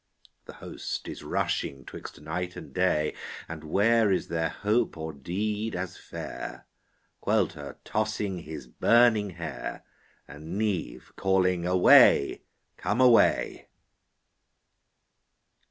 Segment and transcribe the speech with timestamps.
[0.45, 3.13] The host is rushing 'twixt night and day,
[3.47, 6.65] And where is there hope or deed as fair?
[7.23, 9.83] Caolte tossing his burning hair,
[10.27, 12.41] And Niamh calling Away,
[12.77, 13.67] come away.